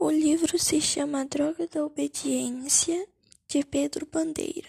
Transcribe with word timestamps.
O 0.00 0.12
livro 0.12 0.56
se 0.60 0.80
chama 0.80 1.24
Droga 1.24 1.66
da 1.66 1.84
Obediência, 1.84 3.04
de 3.48 3.64
Pedro 3.64 4.06
Bandeira. 4.06 4.68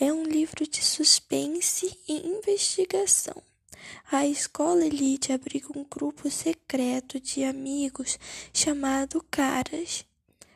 É 0.00 0.12
um 0.12 0.24
livro 0.24 0.66
de 0.66 0.84
suspense 0.84 1.96
e 2.08 2.26
investigação. 2.26 3.40
A 4.10 4.26
escola 4.26 4.84
elite 4.84 5.32
abriga 5.32 5.68
um 5.78 5.86
grupo 5.88 6.28
secreto 6.28 7.20
de 7.20 7.44
amigos 7.44 8.18
chamado 8.52 9.24
Caras, 9.30 10.04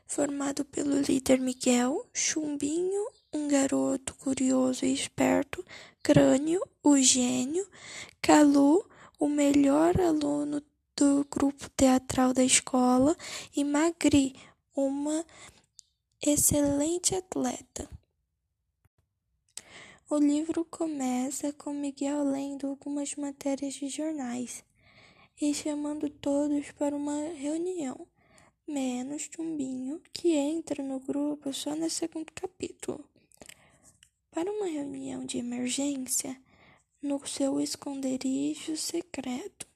formado 0.05 0.65
pelo 0.65 1.01
líder 1.01 1.39
Miguel, 1.39 2.05
Chumbinho, 2.13 3.07
um 3.33 3.47
garoto 3.47 4.17
curioso 4.17 4.85
e 4.85 4.93
esperto, 4.93 5.65
Crânio, 6.03 6.61
o 6.83 6.97
gênio, 6.97 7.65
Calu, 8.21 8.85
o 9.17 9.29
melhor 9.29 10.01
aluno 10.01 10.61
do 10.97 11.27
grupo 11.31 11.69
teatral 11.71 12.33
da 12.33 12.43
escola, 12.43 13.15
e 13.55 13.63
Magri, 13.63 14.35
uma 14.75 15.25
excelente 16.23 17.15
atleta. 17.15 17.89
O 20.09 20.17
livro 20.17 20.65
começa 20.65 21.53
com 21.53 21.75
Miguel 21.75 22.25
lendo 22.25 22.69
algumas 22.69 23.15
matérias 23.17 23.75
de 23.75 23.89
jornais 23.89 24.65
e 25.39 25.53
chamando 25.53 26.09
todos 26.09 26.71
para 26.73 26.97
uma 26.97 27.29
reunião, 27.35 28.07
menos 28.67 29.29
Chumbinho, 29.31 30.01
que 30.13 30.33
entra 30.33 30.83
no 30.83 30.99
grupo 30.99 31.53
só 31.53 31.77
no 31.77 31.91
segundo 31.91 32.33
capítulo. 32.33 33.05
Para 34.31 34.51
uma 34.51 34.67
reunião 34.67 35.27
de 35.27 35.39
emergência, 35.39 36.41
no 37.03 37.27
seu 37.27 37.61
esconderijo 37.61 38.77
secreto, 38.77 39.67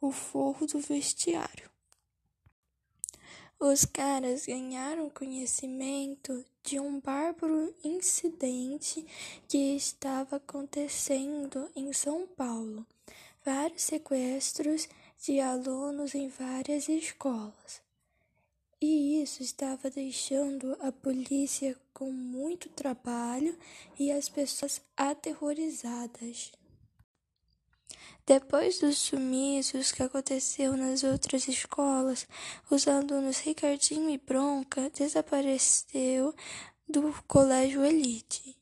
o 0.00 0.10
forro 0.10 0.66
do 0.66 0.78
vestiário. 0.78 1.68
Os 3.60 3.84
caras 3.84 4.46
ganharam 4.46 5.10
conhecimento 5.10 6.44
de 6.62 6.78
um 6.78 7.00
bárbaro 7.00 7.74
incidente 7.82 9.04
que 9.48 9.74
estava 9.74 10.36
acontecendo 10.36 11.68
em 11.74 11.92
São 11.92 12.24
Paulo. 12.24 12.86
Vários 13.44 13.82
sequestros 13.82 14.88
de 15.20 15.40
alunos 15.40 16.14
em 16.14 16.28
várias 16.28 16.88
escolas. 16.88 17.82
E 18.80 19.20
isso 19.20 19.42
estava 19.42 19.90
deixando 19.90 20.76
a 20.80 20.92
polícia 20.92 21.76
com 21.92 22.12
muito 22.12 22.68
trabalho 22.68 23.58
e 23.98 24.12
as 24.12 24.28
pessoas 24.28 24.80
aterrorizadas. 24.96 26.52
Depois 28.28 28.78
dos 28.78 28.98
sumiços 28.98 29.90
que 29.90 30.02
aconteceu 30.02 30.76
nas 30.76 31.02
outras 31.02 31.48
escolas, 31.48 32.28
os 32.70 32.86
alunos 32.86 33.38
Ricardinho 33.38 34.10
e 34.10 34.18
Bronca 34.18 34.90
desapareceu 34.90 36.34
do 36.86 37.10
colégio 37.26 37.82
Elite. 37.82 38.54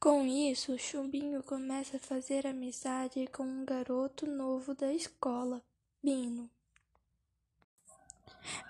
Com 0.00 0.26
isso, 0.26 0.76
Chumbinho 0.76 1.44
começa 1.44 1.96
a 1.96 2.00
fazer 2.00 2.44
amizade 2.44 3.28
com 3.28 3.44
um 3.44 3.64
garoto 3.64 4.26
novo 4.26 4.74
da 4.74 4.92
escola, 4.92 5.62
Bino. 6.02 6.50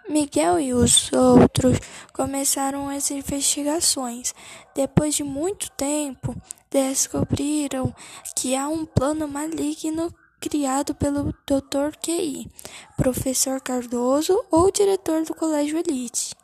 Miguel 0.08 0.60
e 0.60 0.72
os 0.72 1.12
outros 1.12 1.78
começaram 2.12 2.88
as 2.88 3.10
investigações. 3.10 4.34
Depois 4.74 5.14
de 5.14 5.24
muito 5.24 5.70
tempo, 5.72 6.34
descobriram 6.70 7.94
que 8.36 8.54
há 8.54 8.68
um 8.68 8.84
plano 8.86 9.26
maligno 9.26 10.14
criado 10.40 10.94
pelo 10.94 11.34
Dr. 11.46 11.96
QI, 12.00 12.50
professor 12.96 13.60
Cardoso 13.60 14.44
ou 14.50 14.70
diretor 14.70 15.24
do 15.24 15.34
Colégio 15.34 15.78
Elite. 15.78 16.34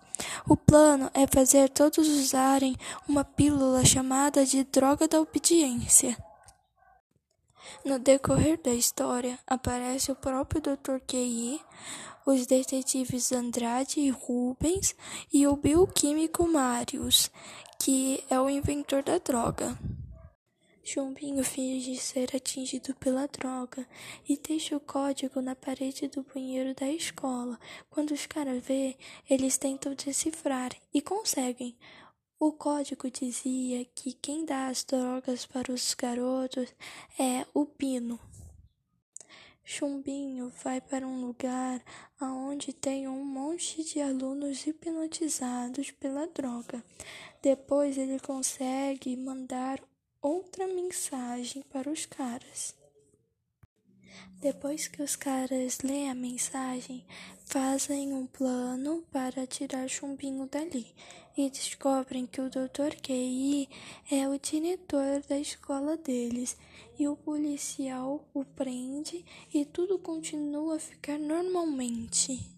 O 0.48 0.56
plano 0.56 1.10
é 1.14 1.26
fazer 1.26 1.68
todos 1.68 2.08
usarem 2.08 2.76
uma 3.08 3.24
pílula 3.24 3.84
chamada 3.84 4.44
de 4.44 4.64
droga 4.64 5.06
da 5.06 5.20
obediência. 5.20 6.16
No 7.84 7.98
decorrer 7.98 8.60
da 8.60 8.72
história, 8.72 9.38
aparece 9.46 10.12
o 10.12 10.16
próprio 10.16 10.60
Dr. 10.60 10.98
QI, 11.06 11.60
os 12.24 12.46
detetives 12.46 13.32
Andrade 13.32 14.00
e 14.00 14.10
Rubens 14.10 14.94
e 15.32 15.46
o 15.46 15.56
bioquímico 15.56 16.46
Marius, 16.46 17.30
que 17.78 18.22
é 18.30 18.40
o 18.40 18.48
inventor 18.48 19.02
da 19.02 19.18
droga. 19.18 19.76
Chumbinho 20.84 21.44
finge 21.44 21.96
ser 21.96 22.34
atingido 22.34 22.92
pela 22.96 23.28
droga 23.28 23.86
e 24.28 24.36
deixa 24.36 24.76
o 24.76 24.80
código 24.80 25.40
na 25.40 25.54
parede 25.54 26.08
do 26.08 26.24
banheiro 26.24 26.74
da 26.74 26.88
escola. 26.90 27.58
Quando 27.88 28.10
os 28.10 28.26
caras 28.26 28.60
vê, 28.64 28.96
eles 29.30 29.56
tentam 29.56 29.94
decifrar 29.94 30.72
e 30.92 31.00
conseguem. 31.00 31.76
O 32.44 32.50
código 32.50 33.08
dizia 33.08 33.84
que 33.94 34.14
quem 34.14 34.44
dá 34.44 34.66
as 34.66 34.82
drogas 34.82 35.46
para 35.46 35.72
os 35.72 35.94
garotos 35.94 36.74
é 37.16 37.46
o 37.54 37.64
Pino. 37.64 38.18
Chumbinho 39.64 40.52
vai 40.64 40.80
para 40.80 41.06
um 41.06 41.24
lugar 41.24 41.80
onde 42.20 42.72
tem 42.72 43.06
um 43.06 43.24
monte 43.24 43.84
de 43.84 44.00
alunos 44.00 44.66
hipnotizados 44.66 45.92
pela 45.92 46.26
droga. 46.26 46.84
Depois 47.40 47.96
ele 47.96 48.18
consegue 48.18 49.16
mandar 49.16 49.80
outra 50.20 50.66
mensagem 50.66 51.62
para 51.70 51.88
os 51.88 52.06
caras. 52.06 52.74
Depois 54.40 54.88
que 54.88 55.02
os 55.02 55.14
caras 55.14 55.78
leem 55.82 56.10
a 56.10 56.14
mensagem, 56.14 57.04
fazem 57.46 58.12
um 58.12 58.26
plano 58.26 59.04
para 59.12 59.46
tirar 59.46 59.88
Chumbinho 59.88 60.48
dali 60.48 60.86
e 61.36 61.48
descobrem 61.48 62.26
que 62.26 62.40
o 62.40 62.50
Dr. 62.50 62.96
QI 63.02 63.68
é 64.10 64.28
o 64.28 64.38
diretor 64.38 65.22
da 65.28 65.38
escola 65.38 65.96
deles 65.96 66.56
e 66.98 67.06
o 67.08 67.16
policial 67.16 68.28
o 68.34 68.44
prende 68.44 69.24
e 69.54 69.64
tudo 69.64 69.98
continua 69.98 70.76
a 70.76 70.80
ficar 70.80 71.18
normalmente. 71.18 72.52